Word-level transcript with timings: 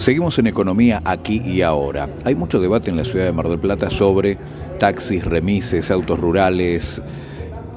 Seguimos 0.00 0.38
en 0.38 0.46
economía 0.46 1.02
aquí 1.04 1.42
y 1.44 1.60
ahora. 1.60 2.08
Hay 2.24 2.34
mucho 2.34 2.58
debate 2.58 2.88
en 2.88 2.96
la 2.96 3.04
ciudad 3.04 3.26
de 3.26 3.32
Mar 3.32 3.50
del 3.50 3.58
Plata 3.58 3.90
sobre 3.90 4.38
taxis, 4.78 5.26
remises, 5.26 5.90
autos 5.90 6.18
rurales, 6.18 7.02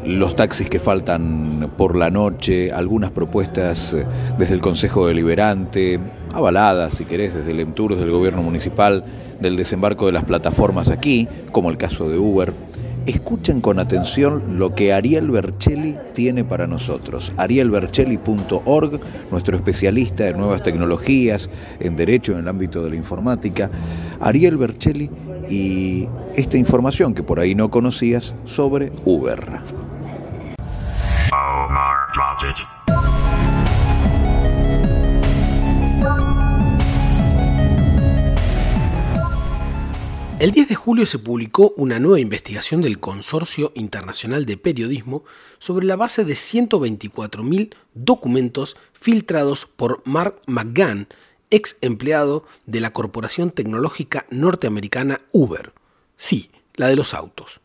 los 0.06 0.34
taxis 0.34 0.70
que 0.70 0.80
faltan 0.80 1.70
por 1.78 1.98
la 1.98 2.10
noche, 2.10 2.72
algunas 2.72 3.12
propuestas 3.12 3.94
eh, 3.94 4.06
desde 4.38 4.54
el 4.54 4.62
Consejo 4.62 5.06
Deliberante, 5.06 6.00
avaladas, 6.32 6.94
si 6.94 7.04
querés, 7.04 7.36
desde 7.36 7.52
el 7.52 7.60
EMTUR, 7.60 7.98
del 7.98 8.12
gobierno 8.12 8.42
municipal, 8.42 9.04
del 9.42 9.58
desembarco 9.58 10.06
de 10.06 10.14
las 10.14 10.24
plataformas 10.24 10.88
aquí, 10.88 11.28
como 11.52 11.72
el 11.72 11.78
caso 11.78 12.08
de 12.08 12.18
Uber. 12.18 12.54
Escuchen 13.06 13.60
con 13.60 13.80
atención 13.80 14.58
lo 14.58 14.76
que 14.76 14.94
Ariel 14.94 15.30
Bercelli 15.30 15.98
tiene 16.14 16.46
para 16.46 16.68
nosotros. 16.68 17.34
arielbercelli.org, 17.36 19.00
nuestro 19.30 19.58
especialista 19.58 20.28
en 20.28 20.38
nuevas 20.38 20.64
tecnologías, 20.64 21.50
en 21.82 21.98
derecho 21.98 22.32
en 22.32 22.40
el 22.40 22.48
ámbito 22.48 22.82
de 22.82 22.92
la 22.92 22.96
informática. 22.96 23.70
Ariel 24.22 24.58
Bercelli 24.58 25.10
y 25.50 26.08
esta 26.36 26.58
información 26.58 27.14
que 27.14 27.24
por 27.24 27.42
ahí 27.42 27.56
no 27.56 27.70
conocías 27.70 28.34
sobre 28.46 28.94
Uber. 29.04 29.44
El 40.44 40.52
10 40.52 40.68
de 40.68 40.76
julio 40.76 41.06
se 41.06 41.20
publicó 41.20 41.74
una 41.78 42.00
nueva 42.00 42.20
investigación 42.20 42.82
del 42.82 43.00
Consorcio 43.00 43.72
Internacional 43.76 44.46
de 44.46 44.58
Periodismo 44.58 45.24
sobre 45.58 45.86
la 45.86 45.96
base 45.96 46.26
de 46.26 46.34
124.000 46.34 47.74
documentos 47.94 48.76
filtrados 48.92 49.66
por 49.66 50.02
Mark 50.04 50.42
McGann, 50.46 51.08
ex 51.50 51.78
empleado 51.80 52.46
de 52.66 52.82
la 52.82 52.92
corporación 52.92 53.52
tecnológica 53.52 54.26
norteamericana 54.32 55.22
Uber. 55.32 55.72
Sí, 56.18 56.52
la 56.76 56.90
de 56.90 56.98
los 56.98 57.14
autos. 57.14 57.62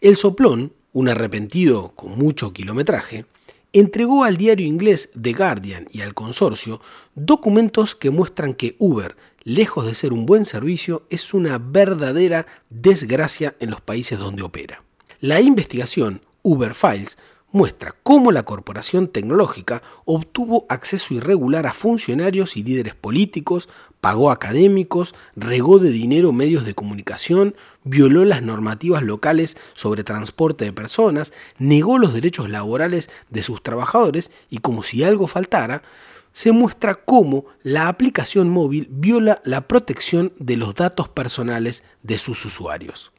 El 0.00 0.16
soplón, 0.16 0.74
un 0.92 1.08
arrepentido 1.08 1.90
con 1.96 2.16
mucho 2.16 2.52
kilometraje, 2.52 3.26
entregó 3.72 4.24
al 4.24 4.36
diario 4.36 4.66
inglés 4.66 5.10
The 5.20 5.32
Guardian 5.32 5.86
y 5.90 6.00
al 6.02 6.14
consorcio 6.14 6.80
documentos 7.14 7.94
que 7.94 8.10
muestran 8.10 8.54
que 8.54 8.76
Uber 8.78 9.16
lejos 9.46 9.86
de 9.86 9.94
ser 9.94 10.12
un 10.12 10.26
buen 10.26 10.44
servicio, 10.44 11.06
es 11.08 11.32
una 11.32 11.58
verdadera 11.58 12.46
desgracia 12.68 13.54
en 13.60 13.70
los 13.70 13.80
países 13.80 14.18
donde 14.18 14.42
opera. 14.42 14.82
La 15.20 15.40
investigación 15.40 16.20
Uber 16.42 16.74
Files 16.74 17.16
muestra 17.52 17.94
cómo 18.02 18.32
la 18.32 18.42
corporación 18.42 19.08
tecnológica 19.08 19.82
obtuvo 20.04 20.66
acceso 20.68 21.14
irregular 21.14 21.66
a 21.66 21.72
funcionarios 21.72 22.56
y 22.56 22.62
líderes 22.62 22.94
políticos, 22.94 23.68
pagó 24.00 24.30
académicos, 24.30 25.14
regó 25.34 25.78
de 25.78 25.90
dinero 25.90 26.32
medios 26.32 26.64
de 26.64 26.74
comunicación, 26.74 27.56
violó 27.84 28.24
las 28.24 28.42
normativas 28.42 29.02
locales 29.02 29.56
sobre 29.74 30.04
transporte 30.04 30.64
de 30.64 30.72
personas, 30.72 31.32
negó 31.58 31.98
los 31.98 32.14
derechos 32.14 32.50
laborales 32.50 33.10
de 33.30 33.42
sus 33.42 33.62
trabajadores 33.62 34.30
y 34.50 34.58
como 34.58 34.82
si 34.82 35.02
algo 35.02 35.26
faltara, 35.26 35.82
se 36.32 36.52
muestra 36.52 36.96
cómo 36.96 37.46
la 37.62 37.88
aplicación 37.88 38.50
móvil 38.50 38.88
viola 38.90 39.40
la 39.44 39.62
protección 39.62 40.34
de 40.38 40.58
los 40.58 40.74
datos 40.74 41.08
personales 41.08 41.82
de 42.02 42.18
sus 42.18 42.44
usuarios. 42.44 43.10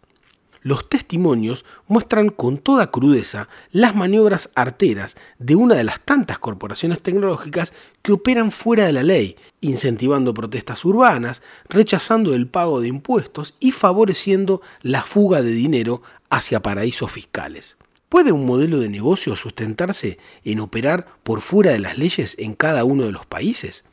Los 0.62 0.90
testimonios 0.90 1.66
muestran 1.88 2.30
con 2.30 2.58
toda 2.58 2.92
crudeza 2.92 3.50
las 3.72 3.96
maniobras 3.96 4.50
arteras 4.56 5.16
de 5.40 5.56
una 5.56 5.76
de 5.76 5.84
las 5.84 6.00
tantas 6.02 6.40
corporaciones 6.40 7.02
tecnológicas 7.02 7.74
que 8.02 8.14
operan 8.14 8.52
fuera 8.52 8.86
de 8.86 8.94
la 8.94 9.04
ley, 9.04 9.36
incentivando 9.62 10.34
protestas 10.34 10.84
urbanas, 10.86 11.42
rechazando 11.70 12.34
el 12.34 12.48
pago 12.48 12.82
de 12.82 12.88
impuestos 12.88 13.56
y 13.60 13.72
favoreciendo 13.72 14.62
la 14.82 15.04
fuga 15.04 15.42
de 15.42 15.52
dinero 15.52 16.02
hacia 16.30 16.62
paraísos 16.62 17.12
fiscales. 17.12 17.78
¿Puede 18.10 18.32
un 18.32 18.46
modelo 18.46 18.80
de 18.80 18.88
negocio 18.88 19.36
sustentarse 19.36 20.18
en 20.46 20.62
operar 20.62 21.08
por 21.24 21.42
fuera 21.42 21.72
de 21.72 21.80
las 21.80 21.98
leyes 21.98 22.36
en 22.40 22.56
cada 22.56 22.86
uno 22.86 23.04
de 23.04 23.12
los 23.12 23.26
países? 23.26 23.84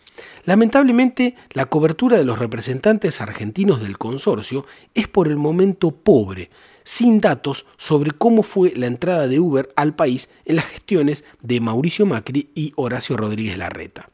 Lamentablemente, 0.44 1.36
la 1.50 1.66
cobertura 1.66 2.16
de 2.16 2.24
los 2.24 2.38
representantes 2.38 3.20
argentinos 3.20 3.80
del 3.80 3.98
consorcio 3.98 4.66
es 4.94 5.08
por 5.08 5.28
el 5.28 5.36
momento 5.36 5.90
pobre, 5.90 6.50
sin 6.84 7.20
datos 7.20 7.66
sobre 7.76 8.10
cómo 8.10 8.42
fue 8.42 8.72
la 8.76 8.86
entrada 8.86 9.26
de 9.26 9.40
Uber 9.40 9.68
al 9.76 9.94
país 9.94 10.28
en 10.44 10.56
las 10.56 10.66
gestiones 10.66 11.24
de 11.42 11.60
Mauricio 11.60 12.06
Macri 12.06 12.50
y 12.54 12.72
Horacio 12.76 13.16
Rodríguez 13.16 13.58
Larreta. 13.58 14.08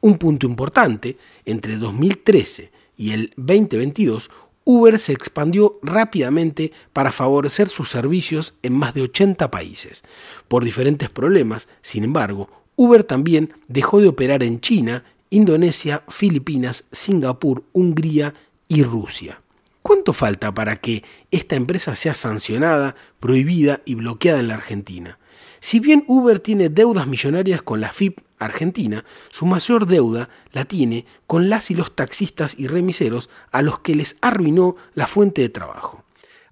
Un 0.00 0.18
punto 0.18 0.46
importante, 0.46 1.16
entre 1.44 1.76
2013 1.76 2.70
y 2.96 3.12
el 3.12 3.32
2022 3.36 4.30
Uber 4.68 4.98
se 4.98 5.12
expandió 5.12 5.78
rápidamente 5.80 6.72
para 6.92 7.12
favorecer 7.12 7.68
sus 7.68 7.88
servicios 7.88 8.54
en 8.64 8.72
más 8.72 8.94
de 8.94 9.02
80 9.02 9.48
países. 9.48 10.02
Por 10.48 10.64
diferentes 10.64 11.08
problemas, 11.08 11.68
sin 11.82 12.02
embargo, 12.02 12.50
Uber 12.74 13.04
también 13.04 13.54
dejó 13.68 14.00
de 14.00 14.08
operar 14.08 14.42
en 14.42 14.60
China, 14.60 15.04
Indonesia, 15.30 16.04
Filipinas, 16.08 16.84
Singapur, 16.92 17.64
Hungría 17.72 18.34
y 18.68 18.82
Rusia. 18.82 19.40
¿Cuánto 19.82 20.12
falta 20.12 20.52
para 20.52 20.76
que 20.76 21.04
esta 21.30 21.54
empresa 21.54 21.94
sea 21.94 22.14
sancionada, 22.14 22.96
prohibida 23.20 23.82
y 23.84 23.94
bloqueada 23.94 24.40
en 24.40 24.48
la 24.48 24.54
Argentina? 24.54 25.18
Si 25.60 25.80
bien 25.80 26.04
Uber 26.08 26.40
tiene 26.40 26.68
deudas 26.68 27.06
millonarias 27.06 27.62
con 27.62 27.80
la 27.80 27.92
FIP 27.92 28.20
Argentina, 28.38 29.04
su 29.30 29.46
mayor 29.46 29.86
deuda 29.86 30.28
la 30.52 30.64
tiene 30.64 31.06
con 31.26 31.48
las 31.48 31.70
y 31.70 31.74
los 31.74 31.94
taxistas 31.94 32.54
y 32.58 32.66
remiseros 32.66 33.30
a 33.52 33.62
los 33.62 33.78
que 33.80 33.94
les 33.94 34.16
arruinó 34.20 34.76
la 34.94 35.06
fuente 35.06 35.42
de 35.42 35.48
trabajo. 35.48 36.04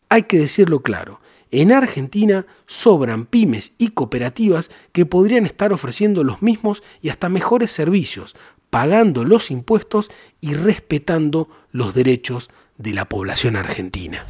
Hay 0.09 0.25
que 0.25 0.39
decirlo 0.39 0.81
claro, 0.81 1.21
en 1.51 1.71
Argentina 1.73 2.47
sobran 2.67 3.27
pymes 3.27 3.75
y 3.79 3.89
cooperativas 3.91 4.71
que 4.93 5.07
podrían 5.07 5.47
estar 5.47 5.73
ofreciendo 5.73 6.25
los 6.25 6.43
mismos 6.43 6.83
y 7.01 7.11
hasta 7.11 7.29
mejores 7.29 7.71
servicios, 7.71 8.35
pagando 8.75 9.23
los 9.23 9.53
impuestos 9.53 10.11
y 10.41 10.55
respetando 10.55 11.49
los 11.71 11.95
derechos 11.95 12.51
de 12.77 12.93
la 12.93 13.05
población 13.05 13.55
argentina. 13.55 14.25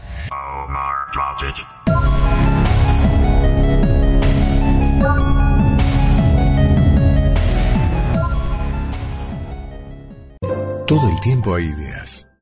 Todo 10.87 11.09
el 11.09 11.21
tiempo 11.21 11.55
hay 11.55 11.65
ideas 11.65 12.14